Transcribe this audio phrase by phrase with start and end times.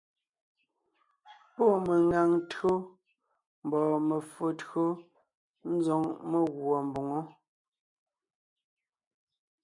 [1.53, 2.73] Pɔ́ meŋaŋ tÿǒ
[3.65, 4.83] mbɔɔ me[o tÿǒ
[5.75, 7.19] ńzoŋ meguɔ mboŋó.